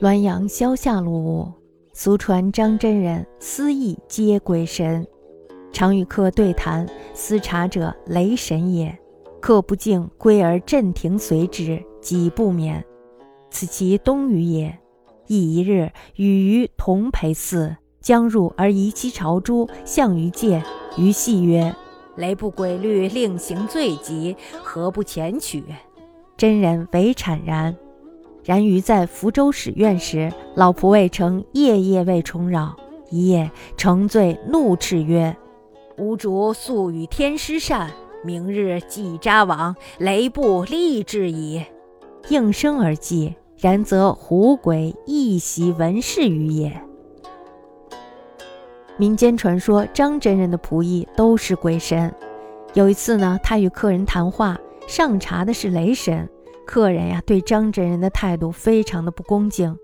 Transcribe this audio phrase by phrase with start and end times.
[0.00, 1.52] 滦阳萧下路，
[1.92, 5.04] 俗传张真人私议皆鬼神，
[5.72, 8.96] 常与客对谈，思察者雷神也。
[9.40, 12.84] 客不敬，归而震庭随之，己不免。
[13.50, 14.78] 此其东隅也。
[15.26, 20.62] 亦一日，与于同陪寺，将入而疑其朝珠，向于戒。
[20.96, 21.74] 于戏曰
[22.14, 25.64] ：“雷不鬼律，令行罪极，何不前取？”
[26.38, 27.76] 真人唯惨然。
[28.48, 32.74] 然于在福州使院时，老仆未成，夜夜为重扰。
[33.10, 35.36] 一夜成醉，怒斥曰
[35.98, 37.90] ：“吾主素与天师善，
[38.24, 41.62] 明日祭札往，雷不立志矣。”
[42.30, 43.34] 应声而祭。
[43.58, 46.80] 然则狐鬼亦袭文士于也。
[48.96, 52.14] 民间传说张真人的仆役都是鬼神。
[52.72, 56.26] 有一次呢，他与客人谈话，上茶的是雷神。
[56.68, 59.74] 客人呀，对张真人的态度非常的不恭敬。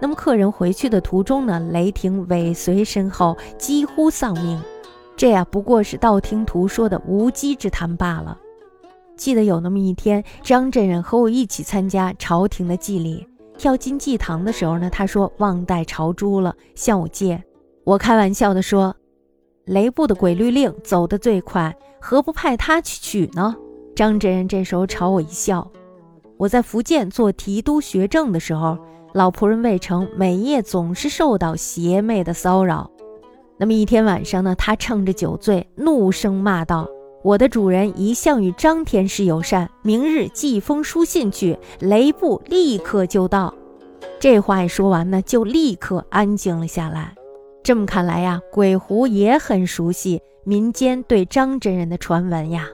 [0.00, 4.60] 那么客人回去的途中呢，雷霆尾随身后，几乎丧命。
[5.16, 8.36] 这呀，不过是道听途说的无稽之谈罢了。
[9.16, 13.24] 记得有那么一天，张真人和我一起参加朝廷的祭礼，
[13.56, 17.40] 跳进祭堂的时候呢，他说忘带朝珠了，向我借。
[17.84, 18.96] 我开玩笑的说，
[19.66, 23.54] 雷部的鬼律令走得最快，何不派他去取呢？
[23.94, 25.70] 张真人这时候朝我一笑。
[26.38, 28.78] 我在福建做提督学政的时候，
[29.12, 32.90] 老仆人魏成每夜总是受到邪魅的骚扰。
[33.58, 36.88] 那么一天晚上呢，他趁着酒醉，怒声骂道
[37.22, 43.54] ：“我的主人一向与张天师友善，明日寄封书信去，雷部立刻就到。”
[44.18, 47.14] 这话一说完呢，就立刻安静了下来。
[47.62, 52.66] 这么看来呀，鬼狐也很熟悉民间对张真人的传闻呀。